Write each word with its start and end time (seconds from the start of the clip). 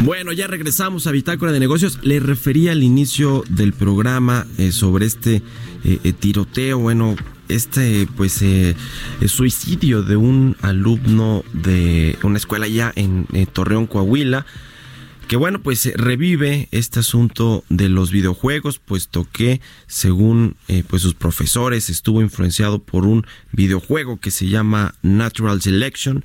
Bueno, 0.00 0.32
ya 0.32 0.46
regresamos 0.46 1.06
a 1.06 1.10
Bitácora 1.10 1.52
de 1.52 1.60
Negocios. 1.60 1.98
Le 2.02 2.20
refería 2.20 2.72
al 2.72 2.82
inicio 2.82 3.44
del 3.48 3.72
programa 3.72 4.46
eh, 4.58 4.70
sobre 4.70 5.06
este 5.06 5.42
eh, 5.84 5.98
eh, 6.04 6.12
tiroteo, 6.12 6.78
bueno, 6.78 7.16
este 7.48 8.08
pues 8.16 8.44
suicidio 9.26 10.02
de 10.02 10.16
un 10.16 10.56
alumno 10.62 11.44
de 11.52 12.18
una 12.22 12.38
escuela 12.38 12.66
ya 12.66 12.92
en 12.96 13.26
Torreón, 13.52 13.86
Coahuila. 13.86 14.46
Que 15.28 15.34
bueno, 15.34 15.60
pues 15.60 15.90
revive 15.96 16.68
este 16.70 17.00
asunto 17.00 17.64
de 17.68 17.88
los 17.88 18.12
videojuegos, 18.12 18.78
puesto 18.78 19.26
que 19.32 19.60
según 19.88 20.54
eh, 20.68 20.84
pues 20.86 21.02
sus 21.02 21.14
profesores 21.14 21.90
estuvo 21.90 22.22
influenciado 22.22 22.78
por 22.78 23.04
un 23.04 23.26
videojuego 23.50 24.20
que 24.20 24.30
se 24.30 24.46
llama 24.46 24.94
Natural 25.02 25.60
Selection. 25.60 26.24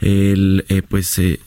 El 0.00 0.64
eh, 0.68 0.82
pues 0.82 1.16
eh, 1.20 1.38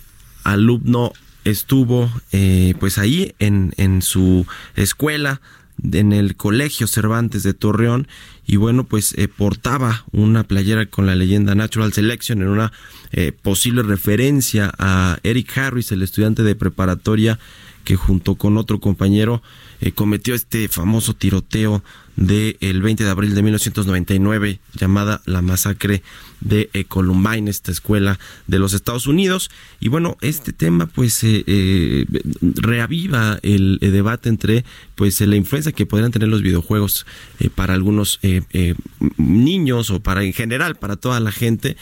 alumno 0.45 1.11
estuvo 1.43 2.09
eh, 2.31 2.75
pues 2.79 2.97
ahí 2.97 3.35
en, 3.39 3.73
en 3.75 4.01
su 4.01 4.47
escuela 4.77 5.41
en 5.83 6.13
el 6.13 6.35
Colegio 6.35 6.87
Cervantes 6.87 7.43
de 7.43 7.53
Torreón 7.53 8.07
y 8.45 8.55
bueno 8.57 8.83
pues 8.85 9.13
eh, 9.17 9.27
portaba 9.27 10.05
una 10.11 10.43
playera 10.43 10.85
con 10.85 11.05
la 11.05 11.15
leyenda 11.15 11.55
Natural 11.55 11.93
Selection 11.93 12.41
en 12.41 12.47
una 12.47 12.71
eh, 13.11 13.31
posible 13.31 13.83
referencia 13.83 14.73
a 14.77 15.17
Eric 15.23 15.57
Harris, 15.57 15.91
el 15.91 16.01
estudiante 16.01 16.43
de 16.43 16.55
preparatoria 16.55 17.39
que 17.83 17.95
junto 17.95 18.35
con 18.35 18.57
otro 18.57 18.79
compañero 18.79 19.41
eh, 19.81 19.91
cometió 19.91 20.33
este 20.33 20.67
famoso 20.67 21.13
tiroteo 21.13 21.83
del 22.15 22.57
el 22.59 22.81
20 22.81 23.03
de 23.03 23.09
abril 23.09 23.35
de 23.35 23.43
1999 23.43 24.59
llamada 24.73 25.21
la 25.25 25.41
masacre 25.41 26.03
de 26.41 26.69
eh, 26.73 26.85
Columbine, 26.85 27.49
esta 27.49 27.71
escuela 27.71 28.19
de 28.47 28.59
los 28.59 28.73
Estados 28.73 29.07
Unidos. 29.07 29.49
Y 29.79 29.89
bueno, 29.89 30.17
este 30.21 30.53
tema 30.53 30.85
pues 30.85 31.23
eh, 31.23 31.43
eh, 31.47 32.05
reaviva 32.41 33.39
el, 33.41 33.79
el 33.81 33.91
debate 33.91 34.29
entre 34.29 34.63
pues 34.95 35.19
la 35.21 35.35
influencia 35.35 35.71
que 35.71 35.85
podrían 35.85 36.11
tener 36.11 36.29
los 36.29 36.41
videojuegos 36.41 37.05
eh, 37.39 37.49
para 37.53 37.73
algunos 37.73 38.19
eh, 38.23 38.41
eh, 38.53 38.75
niños 39.17 39.89
o 39.89 39.99
para 39.99 40.23
en 40.23 40.33
general 40.33 40.75
para 40.75 40.95
toda 40.95 41.19
la 41.19 41.31
gente. 41.31 41.77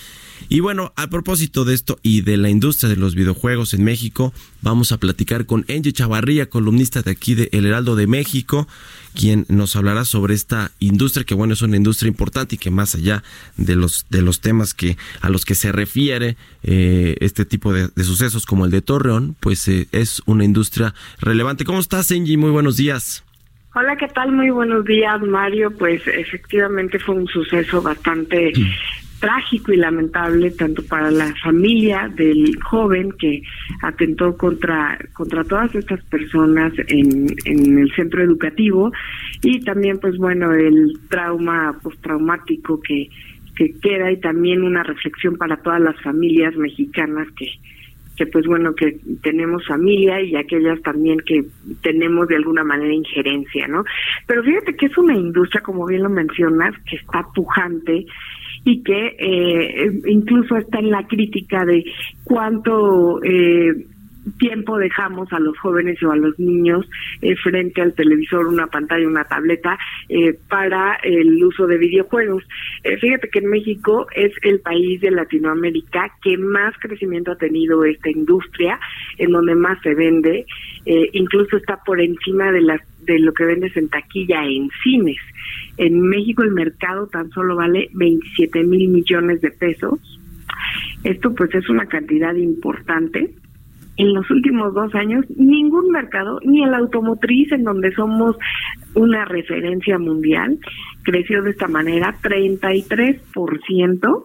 Y 0.50 0.60
bueno, 0.60 0.92
a 0.96 1.08
propósito 1.08 1.64
de 1.64 1.74
esto 1.74 2.00
y 2.04 2.22
de 2.22 2.38
la 2.38 2.50
industria 2.50 2.90
de 2.90 2.98
los 2.98 3.16
videojuegos 3.16 3.74
en 3.74 3.84
México, 3.84 4.34
vamos 4.62 4.92
a 4.92 4.98
platicar 4.98 5.46
con 5.46 5.66
Angie 5.70 5.94
Chavarría, 5.94 6.50
columnista 6.50 7.02
de 7.02 7.12
aquí 7.12 7.34
de 7.34 7.50
El 7.54 7.66
Heraldo 7.66 7.96
de 7.96 8.08
México, 8.08 8.68
quien 9.14 9.46
nos 9.48 9.76
hablará 9.76 10.06
sobre 10.06 10.23
esta 10.32 10.72
industria, 10.80 11.26
que 11.26 11.36
bueno, 11.36 11.54
es 11.54 11.62
una 11.62 11.78
industria 11.78 12.08
importante 12.08 12.56
y 12.56 12.58
que 12.58 12.72
más 12.72 12.96
allá 12.96 13.24
de 13.58 13.76
los, 13.76 14.06
de 14.10 14.22
los 14.22 14.42
temas 14.42 14.74
que, 14.74 14.98
a 15.22 15.30
los 15.30 15.46
que 15.46 15.56
se 15.56 15.72
refiere 15.72 16.38
eh, 16.64 17.16
este 17.20 17.46
tipo 17.46 17.74
de, 17.74 17.90
de, 17.96 18.04
sucesos 18.04 18.46
como 18.46 18.66
el 18.66 18.72
de 18.72 18.82
Torreón, 18.82 19.36
pues 19.40 19.68
eh, 19.68 19.88
es 19.92 20.22
una 20.26 20.46
industria 20.46 20.94
relevante. 21.20 21.66
¿Cómo 21.66 21.80
estás, 21.80 22.12
Angie? 22.12 22.38
Muy 22.38 22.52
buenos 22.52 22.78
días. 22.78 23.24
Hola, 23.76 23.96
¿qué 23.96 24.08
tal? 24.08 24.32
Muy 24.32 24.52
buenos 24.52 24.86
días, 24.86 25.20
Mario. 25.22 25.72
Pues 25.72 26.06
efectivamente 26.08 27.00
fue 27.00 27.16
un 27.16 27.28
suceso 27.28 27.82
bastante 27.82 28.54
trágico 29.24 29.72
y 29.72 29.78
lamentable 29.78 30.52
tanto 30.52 30.84
para 30.84 31.10
la 31.10 31.34
familia 31.42 32.12
del 32.14 32.62
joven 32.62 33.14
que 33.14 33.42
atentó 33.82 34.36
contra 34.36 35.00
contra 35.14 35.46
todas 35.46 35.74
estas 35.76 36.04
personas 36.08 36.74
en, 36.90 37.80
el 37.80 37.90
centro 37.96 38.22
educativo 38.22 38.92
y 39.42 39.62
también 39.62 39.98
pues 40.00 40.18
bueno 40.18 40.52
el 40.52 41.00
trauma 41.08 41.74
postraumático 41.82 42.82
que 42.82 43.08
que 43.56 43.74
queda 43.80 44.12
y 44.12 44.20
también 44.20 44.62
una 44.62 44.84
reflexión 44.84 45.38
para 45.38 45.56
todas 45.56 45.80
las 45.80 45.96
familias 46.02 46.54
mexicanas 46.58 47.30
que 47.38 47.48
que 48.18 48.26
pues 48.28 48.46
bueno 48.46 48.76
que 48.76 49.00
tenemos 49.22 49.66
familia 49.66 50.20
y 50.20 50.36
aquellas 50.36 50.82
también 50.82 51.20
que 51.22 51.46
tenemos 51.82 52.28
de 52.28 52.36
alguna 52.36 52.64
manera 52.64 52.94
injerencia, 52.94 53.68
¿no? 53.70 53.86
Pero 54.28 54.44
fíjate 54.44 54.76
que 54.76 54.86
es 54.86 54.98
una 55.00 55.16
industria, 55.16 55.64
como 55.64 55.88
bien 55.88 56.04
lo 56.04 56.10
mencionas, 56.10 56.76
que 56.88 56.98
está 56.98 57.26
pujante 57.34 58.06
y 58.66 58.82
que 58.82 59.16
eh, 59.20 60.02
incluso 60.08 60.56
está 60.56 60.80
en 60.80 60.92
la 60.92 61.06
crítica 61.08 61.66
de 61.66 61.84
cuánto 62.24 63.22
eh, 63.24 63.88
tiempo 64.38 64.78
dejamos 64.78 65.32
a 65.34 65.40
los 65.40 65.58
jóvenes 65.60 66.02
o 66.04 66.12
a 66.12 66.16
los 66.16 66.38
niños 66.40 66.90
eh, 67.22 67.36
frente 67.36 67.82
al 67.82 67.94
televisor, 67.94 68.48
una 68.48 68.68
pantalla, 68.68 69.08
una 69.08 69.26
tableta 69.26 69.78
eh, 70.10 70.38
para 70.50 70.96
el 71.04 71.44
uso 71.44 71.68
de 71.68 71.78
videojuegos. 71.78 72.44
Eh, 72.84 72.98
fíjate 72.98 73.30
que 73.30 73.40
en 73.40 73.50
México 73.50 74.08
es 74.16 74.32
el 74.42 74.60
país 74.60 75.02
de 75.02 75.12
Latinoamérica 75.12 76.12
que 76.22 76.38
más 76.38 76.74
crecimiento 76.80 77.32
ha 77.32 77.38
tenido 77.38 77.84
esta 77.86 78.10
industria, 78.10 78.80
en 79.18 79.32
donde 79.32 79.56
más 79.56 79.80
se 79.82 79.94
vende, 79.94 80.46
eh, 80.86 81.10
incluso 81.14 81.58
está 81.58 81.78
por 81.86 82.02
encima 82.02 82.52
de 82.52 82.62
las 82.62 82.82
de 83.06 83.20
lo 83.20 83.34
que 83.34 83.44
vendes 83.44 83.76
en 83.76 83.90
taquilla 83.90 84.46
en 84.46 84.70
cines. 84.82 85.18
En 85.76 86.02
México 86.02 86.42
el 86.44 86.52
mercado 86.52 87.08
tan 87.08 87.30
solo 87.32 87.58
vale 87.58 87.90
27 87.94 88.64
mil 88.64 88.88
millones 88.88 89.42
de 89.42 89.52
pesos. 89.52 90.00
Esto 91.04 91.36
pues 91.36 91.54
es 91.54 91.68
una 91.70 91.86
cantidad 91.86 92.34
importante 92.36 93.34
en 93.98 94.14
los 94.14 94.30
últimos 94.32 94.74
dos 94.74 94.96
años 94.96 95.26
ningún 95.36 95.92
mercado, 95.92 96.40
ni 96.44 96.64
el 96.64 96.74
automotriz, 96.74 97.52
en 97.52 97.64
donde 97.64 97.94
somos 97.94 98.38
una 98.96 99.26
referencia 99.26 100.00
mundial, 100.00 100.58
creció 101.04 101.44
de 101.44 101.52
esta 101.52 101.68
manera 101.68 102.16
33%. 102.22 104.24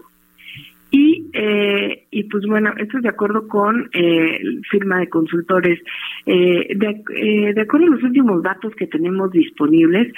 Y, 0.91 1.27
eh, 1.35 2.07
y 2.11 2.25
pues 2.25 2.47
bueno, 2.47 2.73
esto 2.79 2.97
es 2.97 3.03
de 3.03 3.11
acuerdo 3.11 3.47
con 3.47 3.91
eh, 3.93 4.41
firma 4.71 5.01
de 5.01 5.11
consultores. 5.11 5.79
Eh, 6.25 6.75
de, 6.75 7.03
eh, 7.15 7.53
de 7.53 7.61
acuerdo 7.61 7.89
a 7.89 7.91
los 7.91 8.03
últimos 8.03 8.43
datos 8.43 8.75
que 8.75 8.87
tenemos 8.87 9.31
disponibles, 9.31 10.11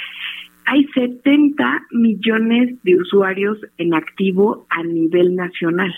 hay 0.66 0.86
70 0.94 1.88
millones 1.90 2.80
de 2.84 2.94
usuarios 2.94 3.58
en 3.78 3.94
activo 3.94 4.68
a 4.70 4.84
nivel 4.84 5.34
nacional. 5.34 5.92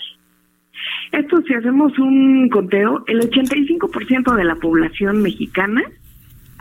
Esto, 1.11 1.41
si 1.43 1.53
hacemos 1.53 1.97
un 1.99 2.49
conteo, 2.49 3.03
el 3.07 3.21
85% 3.21 4.35
de 4.35 4.43
la 4.43 4.55
población 4.55 5.21
mexicana 5.21 5.81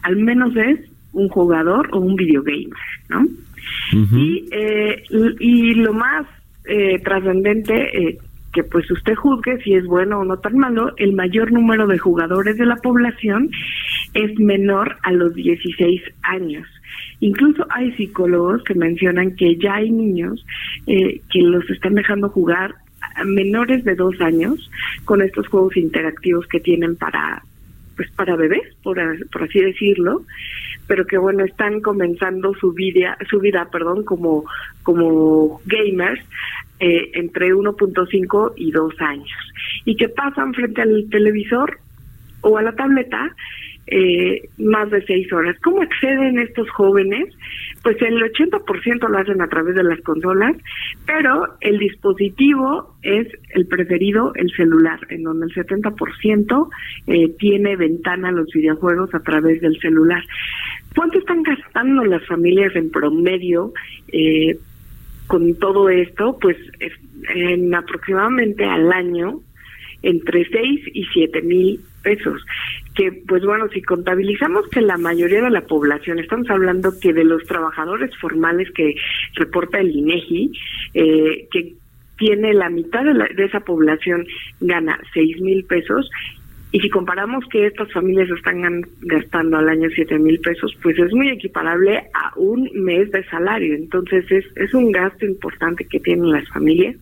al 0.03 0.17
menos 0.17 0.55
es 0.57 0.81
un 1.13 1.29
jugador 1.29 1.89
o 1.93 2.01
un 2.01 2.17
videogamer, 2.17 2.73
¿no? 3.09 3.21
Uh 3.21 3.97
-huh. 3.97 4.19
y, 4.19 4.49
eh, 4.51 5.03
y 5.39 5.75
lo 5.75 5.93
más 5.93 6.27
eh, 6.65 6.99
trascendente, 7.05 7.75
eh, 7.97 8.19
que 8.53 8.65
pues 8.65 8.91
usted 8.91 9.15
juzgue 9.15 9.63
si 9.63 9.75
es 9.75 9.85
bueno 9.87 10.21
o 10.21 10.25
no 10.25 10.39
tan 10.39 10.57
malo, 10.59 10.93
el 10.97 11.13
mayor 11.13 11.53
número 11.53 11.87
de 11.87 11.99
jugadores 11.99 12.57
de 12.59 12.67
la 12.67 12.77
población 12.77 13.51
es 14.15 14.39
menor 14.39 14.97
a 15.03 15.13
los 15.13 15.35
16 15.35 16.03
años. 16.23 16.67
Incluso 17.21 17.67
hay 17.71 17.93
psicólogos 17.93 18.63
que 18.65 18.75
mencionan 18.75 19.35
que 19.37 19.57
ya 19.57 19.77
hay 19.77 19.91
niños 19.91 20.45
eh, 20.87 21.21
que 21.31 21.41
los 21.41 21.69
están 21.71 21.95
dejando 21.95 22.29
jugar 22.29 22.75
menores 23.25 23.85
de 23.85 23.95
dos 23.95 24.21
años 24.21 24.71
con 25.05 25.23
estos 25.23 25.49
juegos 25.49 25.77
interactivos 25.77 26.47
que 26.47 26.61
tienen 26.61 26.97
para 26.97 27.43
pues 27.97 28.11
para 28.13 28.37
bebés 28.37 28.75
por, 28.83 28.99
así 28.99 29.61
decirlo 29.61 30.25
pero 30.87 31.07
que 31.07 31.19
bueno 31.19 31.45
están 31.45 31.81
comenzando 31.81 32.55
su 32.55 32.73
vida 32.73 33.19
su 33.29 33.39
vida 33.39 33.69
perdón 33.71 34.05
como 34.05 34.45
como 34.83 35.61
gamers 35.67 36.23
eh, 36.85 37.13
entre 37.15 37.55
1.5 37.55 38.55
y 38.57 38.73
2 38.73 38.95
años. 39.03 39.31
Y 39.85 39.95
que 39.95 40.09
pasan 40.09 40.53
frente 40.53 40.83
al 40.83 41.07
televisor 41.09 41.79
o 42.41 42.59
a 42.59 42.63
la 42.63 42.73
tableta 42.73 43.37
eh, 43.87 44.49
más 44.59 44.91
de 44.91 45.05
seis 45.07 45.33
horas. 45.33 45.57
¿Cómo 45.63 45.83
acceden 45.83 46.39
estos 46.39 46.71
jóvenes? 46.71 47.29
Pues 47.83 48.01
el 48.01 48.23
80% 48.23 49.09
lo 49.09 49.19
hacen 49.19 49.43
a 49.43 49.49
través 49.49 49.75
de 49.75 49.83
las 49.83 50.01
consolas, 50.03 50.57
pero 51.05 51.47
el 51.61 51.79
dispositivo 51.79 52.95
es 53.03 53.27
el 53.51 53.67
preferido, 53.67 54.33
el 54.37 54.51
celular, 54.53 55.01
en 55.09 55.25
donde 55.25 55.47
el 55.47 55.55
70% 55.55 56.69
eh, 57.09 57.29
tiene 57.39 57.77
ventana 57.77 58.29
a 58.29 58.33
los 58.33 58.47
videojuegos 58.53 59.15
a 59.15 59.21
través 59.21 59.61
del 59.61 59.79
celular. 59.81 60.23
¿Cuánto 60.95 61.19
están 61.19 61.43
gastando 61.43 62.05
las 62.05 62.25
familias 62.27 62.77
en 62.77 62.91
promedio 62.91 63.73
eh, 64.09 64.57
con 65.27 65.55
todo 65.55 65.89
esto, 65.89 66.37
pues 66.41 66.57
en 67.35 67.75
aproximadamente 67.75 68.65
al 68.65 68.93
año 68.93 69.41
entre 70.03 70.45
6 70.45 70.81
y 70.93 71.05
7 71.13 71.43
mil 71.43 71.81
pesos. 72.03 72.45
Que, 72.95 73.23
pues 73.27 73.43
bueno, 73.45 73.69
si 73.69 73.81
contabilizamos 73.83 74.69
que 74.69 74.83
la 74.83 74.99
mayoría 74.99 75.43
de 75.43 75.51
la 75.51 75.63
población, 75.63 76.19
estamos 76.19 76.51
hablando 76.51 76.93
que 77.01 77.13
de 77.13 77.25
los 77.25 77.43
trabajadores 77.45 78.11
formales 78.19 78.71
que 78.73 78.95
reporta 79.35 79.79
el 79.79 79.97
INEGI, 79.97 80.53
eh, 80.95 81.49
que 81.51 81.75
tiene 82.19 82.53
la 82.53 82.69
mitad 82.69 83.05
de, 83.05 83.15
de 83.35 83.45
esa 83.45 83.61
población 83.61 84.27
gana 84.61 85.01
6 85.15 85.41
mil 85.41 85.65
pesos 85.65 86.11
y 86.75 86.81
si 86.81 86.89
comparamos 86.89 87.45
que 87.51 87.67
estas 87.67 87.93
familias 87.93 88.31
están 88.31 88.81
gastando 89.03 89.59
al 89.59 89.69
año 89.69 89.91
7 89.95 90.19
mil 90.19 90.41
pesos, 90.41 90.75
pues 90.83 90.99
es 90.99 91.13
muy 91.13 91.29
equiparable 91.29 91.99
a 92.15 92.33
un 92.37 92.67
mes 92.73 93.11
de 93.13 93.23
salario. 93.25 93.75
Entonces 93.75 94.25
es, 94.31 94.47
es 94.57 94.73
un 94.73 94.91
gasto 94.91 95.27
importante 95.27 95.85
que 95.85 96.01
tienen 96.01 96.33
las 96.33 96.49
familias. 96.49 96.97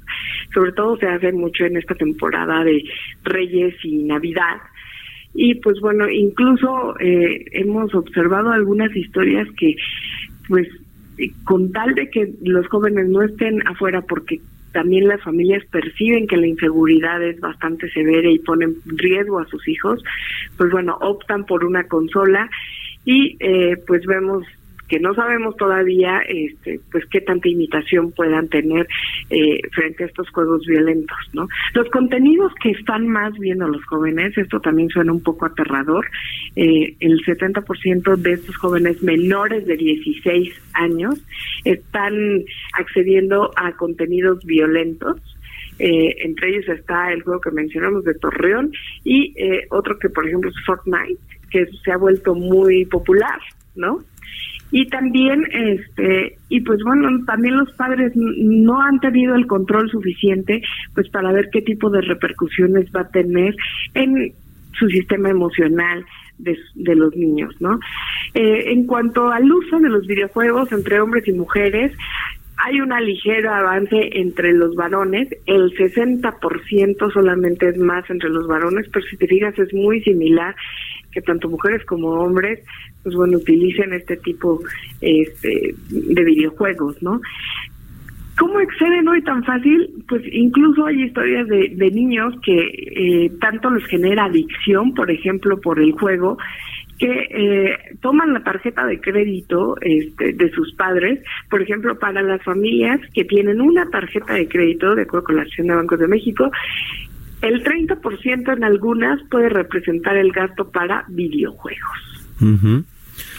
Sobre 0.52 0.72
todo 0.72 0.96
se 0.96 1.06
hace 1.06 1.30
mucho 1.30 1.64
en 1.66 1.76
esta 1.76 1.94
temporada 1.94 2.64
de 2.64 2.82
Reyes 3.22 3.76
y 3.84 4.02
Navidad. 4.02 4.56
Y 5.34 5.54
pues 5.56 5.80
bueno, 5.80 6.08
incluso 6.10 6.98
eh, 6.98 7.44
hemos 7.52 7.94
observado 7.94 8.50
algunas 8.50 8.94
historias 8.94 9.48
que 9.56 9.76
pues 10.48 10.68
con 11.44 11.70
tal 11.72 11.94
de 11.94 12.08
que 12.10 12.32
los 12.42 12.66
jóvenes 12.68 13.08
no 13.08 13.22
estén 13.22 13.66
afuera 13.66 14.02
porque 14.02 14.40
también 14.72 15.08
las 15.08 15.22
familias 15.22 15.64
perciben 15.70 16.26
que 16.26 16.36
la 16.36 16.46
inseguridad 16.46 17.22
es 17.22 17.40
bastante 17.40 17.90
severa 17.90 18.30
y 18.30 18.38
ponen 18.38 18.76
riesgo 18.86 19.40
a 19.40 19.46
sus 19.46 19.66
hijos, 19.68 20.02
pues 20.56 20.70
bueno, 20.70 20.96
optan 21.00 21.44
por 21.44 21.64
una 21.64 21.84
consola. 21.84 22.48
Y 23.04 23.36
eh, 23.40 23.76
pues 23.86 24.04
vemos 24.06 24.44
que 24.90 24.98
no 24.98 25.14
sabemos 25.14 25.56
todavía 25.56 26.20
este 26.28 26.80
pues 26.90 27.04
qué 27.06 27.20
tanta 27.20 27.48
imitación 27.48 28.10
puedan 28.10 28.48
tener 28.48 28.88
eh, 29.30 29.60
frente 29.72 30.02
a 30.02 30.06
estos 30.08 30.28
juegos 30.30 30.66
violentos 30.66 31.16
no 31.32 31.48
los 31.74 31.88
contenidos 31.90 32.52
que 32.60 32.70
están 32.70 33.06
más 33.06 33.32
viendo 33.38 33.68
los 33.68 33.84
jóvenes 33.84 34.36
esto 34.36 34.60
también 34.60 34.88
suena 34.90 35.12
un 35.12 35.22
poco 35.22 35.46
aterrador 35.46 36.06
eh, 36.56 36.96
el 36.98 37.24
70% 37.24 38.16
de 38.16 38.32
estos 38.32 38.56
jóvenes 38.56 39.00
menores 39.02 39.64
de 39.64 39.76
16 39.76 40.52
años 40.74 41.24
están 41.64 42.14
accediendo 42.72 43.52
a 43.56 43.72
contenidos 43.76 44.44
violentos 44.44 45.20
eh, 45.78 46.16
entre 46.24 46.50
ellos 46.50 46.68
está 46.68 47.12
el 47.12 47.22
juego 47.22 47.40
que 47.40 47.52
mencionamos 47.52 48.04
de 48.04 48.14
Torreón 48.14 48.72
y 49.04 49.32
eh, 49.36 49.66
otro 49.70 49.98
que 50.00 50.10
por 50.10 50.26
ejemplo 50.26 50.50
es 50.50 50.56
Fortnite 50.66 51.20
que 51.48 51.66
se 51.84 51.92
ha 51.92 51.96
vuelto 51.96 52.34
muy 52.34 52.84
popular 52.86 53.38
no 53.76 54.00
y 54.70 54.86
también 54.88 55.44
este 55.52 56.38
y 56.48 56.60
pues 56.60 56.80
bueno 56.84 57.08
también 57.26 57.56
los 57.56 57.72
padres 57.72 58.12
no 58.14 58.80
han 58.80 59.00
tenido 59.00 59.34
el 59.34 59.46
control 59.46 59.90
suficiente 59.90 60.62
pues 60.94 61.08
para 61.10 61.32
ver 61.32 61.48
qué 61.52 61.62
tipo 61.62 61.90
de 61.90 62.02
repercusiones 62.02 62.86
va 62.94 63.02
a 63.02 63.08
tener 63.08 63.54
en 63.94 64.32
su 64.78 64.88
sistema 64.88 65.30
emocional 65.30 66.04
de, 66.38 66.56
los 66.94 67.14
niños 67.16 67.54
no 67.60 67.78
eh, 68.34 68.72
en 68.72 68.86
cuanto 68.86 69.30
al 69.30 69.50
uso 69.50 69.78
de 69.78 69.88
los 69.88 70.06
videojuegos 70.06 70.72
entre 70.72 71.00
hombres 71.00 71.26
y 71.28 71.32
mujeres 71.32 71.92
hay 72.62 72.80
una 72.80 73.00
ligera 73.00 73.58
avance 73.58 74.10
entre 74.12 74.52
los 74.52 74.74
varones, 74.74 75.28
el 75.46 75.72
60% 75.76 77.12
solamente 77.12 77.68
es 77.68 77.78
más 77.78 78.08
entre 78.10 78.28
los 78.28 78.46
varones, 78.46 78.86
pero 78.92 79.04
si 79.06 79.16
te 79.16 79.26
fijas 79.26 79.58
es 79.58 79.72
muy 79.72 80.02
similar 80.02 80.54
que 81.12 81.22
tanto 81.22 81.48
mujeres 81.48 81.84
como 81.86 82.08
hombres 82.08 82.60
pues 83.02 83.14
bueno, 83.14 83.38
utilicen 83.38 83.94
este 83.94 84.16
tipo 84.18 84.60
este, 85.00 85.74
de 85.88 86.24
videojuegos, 86.24 87.02
¿no? 87.02 87.20
¿Cómo 88.38 88.60
exceden 88.60 89.08
hoy 89.08 89.22
tan 89.22 89.42
fácil? 89.44 90.04
Pues 90.08 90.22
incluso 90.30 90.86
hay 90.86 91.04
historias 91.04 91.46
de, 91.48 91.72
de 91.74 91.90
niños 91.90 92.34
que 92.42 92.58
eh, 92.58 93.32
tanto 93.40 93.70
les 93.70 93.84
genera 93.86 94.26
adicción, 94.26 94.94
por 94.94 95.10
ejemplo, 95.10 95.60
por 95.60 95.78
el 95.78 95.92
juego, 95.92 96.38
que 96.98 97.26
eh, 97.30 97.89
toman 98.00 98.32
la 98.32 98.42
tarjeta 98.42 98.86
de 98.86 99.00
crédito 99.00 99.76
este, 99.80 100.32
de 100.32 100.50
sus 100.50 100.74
padres, 100.74 101.20
por 101.48 101.62
ejemplo, 101.62 101.98
para 101.98 102.22
las 102.22 102.42
familias 102.42 103.00
que 103.14 103.24
tienen 103.24 103.60
una 103.60 103.88
tarjeta 103.90 104.34
de 104.34 104.48
crédito, 104.48 104.94
de 104.94 105.02
acuerdo 105.02 105.24
con 105.24 105.36
la 105.36 105.42
Asociación 105.42 105.68
de 105.68 105.74
Bancos 105.74 105.98
de 105.98 106.08
México, 106.08 106.50
el 107.42 107.64
30% 107.64 108.56
en 108.56 108.64
algunas 108.64 109.22
puede 109.30 109.48
representar 109.48 110.16
el 110.16 110.32
gasto 110.32 110.70
para 110.70 111.04
videojuegos. 111.08 112.32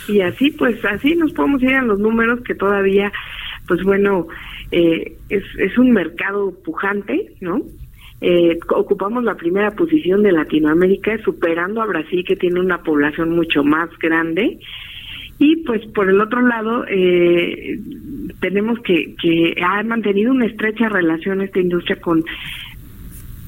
Y 0.07 0.21
así, 0.21 0.51
pues 0.51 0.83
así 0.85 1.15
nos 1.15 1.33
podemos 1.33 1.61
ir 1.61 1.73
a 1.73 1.83
los 1.83 1.99
números 1.99 2.41
que 2.41 2.55
todavía, 2.55 3.11
pues 3.67 3.83
bueno, 3.83 4.27
eh, 4.71 5.17
es, 5.29 5.43
es 5.57 5.77
un 5.77 5.91
mercado 5.91 6.53
pujante, 6.63 7.33
¿no? 7.41 7.61
Eh, 8.21 8.59
ocupamos 8.69 9.23
la 9.23 9.35
primera 9.35 9.71
posición 9.71 10.21
de 10.21 10.31
Latinoamérica, 10.31 11.17
superando 11.23 11.81
a 11.81 11.87
Brasil, 11.87 12.23
que 12.25 12.35
tiene 12.35 12.59
una 12.59 12.83
población 12.83 13.31
mucho 13.31 13.63
más 13.63 13.89
grande. 13.97 14.59
Y 15.39 15.55
pues 15.63 15.83
por 15.87 16.07
el 16.07 16.21
otro 16.21 16.41
lado, 16.41 16.85
eh, 16.87 17.79
tenemos 18.39 18.79
que, 18.81 19.15
que 19.19 19.55
ha 19.63 19.81
mantenido 19.81 20.31
una 20.31 20.45
estrecha 20.45 20.87
relación 20.87 21.41
esta 21.41 21.59
industria 21.59 21.99
con 21.99 22.23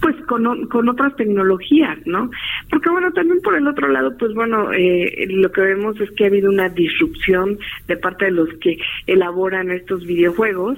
pues 0.02 0.18
con, 0.26 0.68
con 0.68 0.90
otras 0.90 1.16
tecnologías, 1.16 1.98
¿no? 2.06 2.30
Porque 2.70 2.90
bueno, 2.90 3.14
también 3.14 3.40
por 3.42 3.56
el 3.56 3.66
otro 3.66 3.88
lado, 3.88 4.14
pues 4.18 4.34
bueno, 4.34 4.74
eh, 4.74 5.28
lo 5.30 5.50
que 5.50 5.62
vemos 5.62 5.98
es 6.02 6.12
que 6.12 6.26
ha 6.26 6.28
habido 6.28 6.50
una 6.50 6.68
disrupción 6.68 7.58
de 7.88 7.96
parte 7.96 8.26
de 8.26 8.32
los 8.32 8.50
que 8.56 8.78
elaboran 9.08 9.72
estos 9.72 10.06
videojuegos, 10.06 10.78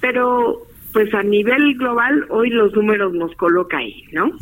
pero 0.00 0.69
pues 0.92 1.12
a 1.14 1.22
nivel 1.22 1.74
global 1.76 2.26
hoy 2.30 2.50
los 2.50 2.72
números 2.74 3.12
nos 3.12 3.34
coloca 3.36 3.78
ahí, 3.78 4.04
¿no? 4.12 4.32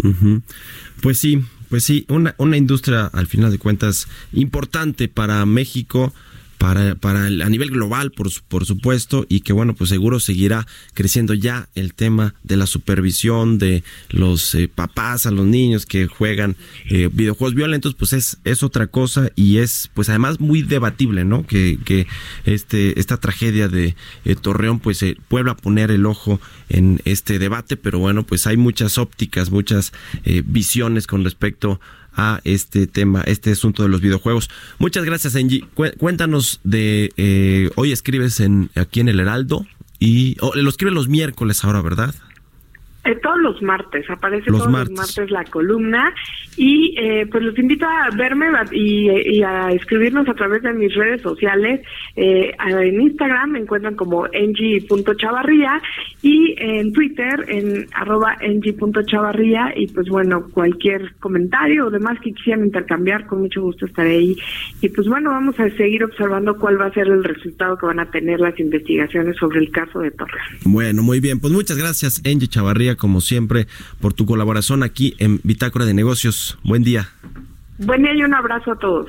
Pues 1.02 1.18
sí, 1.18 1.40
pues 1.68 1.84
sí, 1.84 2.04
una, 2.08 2.34
una 2.38 2.56
industria 2.56 3.06
al 3.06 3.26
final 3.26 3.50
de 3.50 3.58
cuentas 3.58 4.08
importante 4.32 5.08
para 5.08 5.44
México 5.46 6.12
para, 6.58 6.96
para 6.96 7.26
a 7.26 7.48
nivel 7.48 7.70
global, 7.70 8.10
por, 8.10 8.28
por 8.48 8.66
supuesto, 8.66 9.24
y 9.28 9.40
que 9.40 9.52
bueno, 9.52 9.74
pues 9.74 9.90
seguro 9.90 10.20
seguirá 10.20 10.66
creciendo 10.92 11.34
ya 11.34 11.68
el 11.74 11.94
tema 11.94 12.34
de 12.42 12.56
la 12.56 12.66
supervisión 12.66 13.58
de 13.58 13.84
los 14.10 14.54
eh, 14.54 14.68
papás 14.68 15.26
a 15.26 15.30
los 15.30 15.46
niños 15.46 15.86
que 15.86 16.06
juegan 16.06 16.56
eh, 16.90 17.08
videojuegos 17.12 17.54
violentos, 17.54 17.94
pues 17.94 18.12
es, 18.12 18.38
es 18.44 18.62
otra 18.62 18.88
cosa 18.88 19.30
y 19.36 19.58
es 19.58 19.90
pues 19.94 20.08
además 20.08 20.40
muy 20.40 20.62
debatible, 20.62 21.24
¿no? 21.24 21.46
Que, 21.46 21.78
que 21.84 22.06
este, 22.44 22.98
esta 22.98 23.18
tragedia 23.18 23.68
de 23.68 23.94
eh, 24.24 24.34
Torreón 24.34 24.80
pues 24.80 25.02
eh, 25.02 25.16
vuelva 25.30 25.52
a 25.52 25.56
poner 25.56 25.90
el 25.92 26.06
ojo 26.06 26.40
en 26.68 27.00
este 27.04 27.38
debate, 27.38 27.76
pero 27.76 28.00
bueno, 28.00 28.24
pues 28.24 28.46
hay 28.46 28.56
muchas 28.56 28.98
ópticas, 28.98 29.50
muchas 29.50 29.92
visiones 30.44 31.06
con 31.06 31.24
respecto 31.24 31.80
a 32.18 32.40
este 32.44 32.86
tema, 32.86 33.22
este 33.22 33.52
asunto 33.52 33.82
de 33.84 33.88
los 33.88 34.00
videojuegos. 34.02 34.50
Muchas 34.78 35.04
gracias, 35.04 35.36
Angie. 35.36 35.64
Cuéntanos 35.98 36.60
de 36.64 37.12
eh, 37.16 37.70
hoy 37.76 37.92
escribes 37.92 38.40
en 38.40 38.70
aquí 38.74 39.00
en 39.00 39.08
el 39.08 39.20
Heraldo 39.20 39.64
y 40.00 40.36
lo 40.54 40.68
escribes 40.68 40.94
los 40.94 41.08
miércoles 41.08 41.64
ahora, 41.64 41.80
¿verdad? 41.80 42.14
Eh, 43.08 43.16
todos 43.22 43.38
los 43.40 43.62
martes, 43.62 44.04
aparece 44.10 44.50
todos 44.50 44.70
los 44.70 44.90
martes 44.90 45.30
la 45.30 45.42
columna 45.44 46.12
y 46.58 46.94
eh, 46.98 47.26
pues 47.30 47.42
los 47.42 47.58
invito 47.58 47.86
a 47.86 48.14
verme 48.14 48.48
y, 48.70 49.42
a 49.42 49.72
escribirnos 49.72 50.28
a 50.28 50.34
través 50.34 50.62
de 50.62 50.74
mis 50.74 50.94
redes 50.94 51.22
sociales. 51.22 51.80
Eh, 52.16 52.54
en 52.68 53.00
Instagram 53.00 53.52
me 53.52 53.60
encuentran 53.60 53.94
como 53.94 54.26
ng.chavarría 54.26 55.80
y 56.20 56.54
en 56.58 56.92
Twitter 56.92 57.46
en 57.48 57.86
arroba 57.94 58.36
ng.chavarría 58.42 59.72
y 59.74 59.86
pues 59.86 60.06
bueno, 60.10 60.46
cualquier 60.50 61.14
comentario 61.18 61.86
o 61.86 61.90
demás 61.90 62.18
que 62.20 62.34
quisieran 62.34 62.66
intercambiar, 62.66 63.26
con 63.26 63.40
mucho 63.40 63.62
gusto 63.62 63.86
estaré 63.86 64.18
ahí. 64.18 64.36
Y 64.82 64.90
pues 64.90 65.08
bueno, 65.08 65.30
vamos 65.30 65.58
a 65.58 65.70
seguir 65.70 66.04
observando 66.04 66.58
cuál 66.58 66.78
va 66.78 66.86
a 66.86 66.92
ser 66.92 67.06
el 67.06 67.24
resultado 67.24 67.78
que 67.78 67.86
van 67.86 68.00
a 68.00 68.10
tener 68.10 68.38
las 68.38 68.58
investigaciones 68.60 69.34
sobre 69.38 69.60
el 69.60 69.70
caso 69.70 70.00
de 70.00 70.10
Torres. 70.10 70.42
Bueno, 70.64 71.02
muy 71.02 71.20
bien, 71.20 71.40
pues 71.40 71.54
muchas 71.54 71.78
gracias, 71.78 72.20
Angie 72.26 72.48
Chavarría 72.48 72.97
como 72.98 73.20
siempre, 73.20 73.66
por 74.00 74.12
tu 74.12 74.26
colaboración 74.26 74.82
aquí 74.82 75.14
en 75.18 75.40
Bitácora 75.44 75.86
de 75.86 75.94
Negocios. 75.94 76.58
Buen 76.62 76.82
día. 76.82 77.08
Buen 77.78 78.02
día 78.02 78.14
y 78.14 78.22
un 78.22 78.34
abrazo 78.34 78.72
a 78.72 78.78
todos. 78.78 79.08